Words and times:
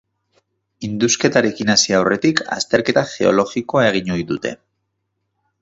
Indusketarekin 0.87 1.69
hasi 1.75 1.95
aurretik 1.99 2.43
azterketa 2.57 3.07
geologikoa 3.13 3.87
egin 3.93 4.13
ohi 4.17 4.29
dute. 4.33 4.59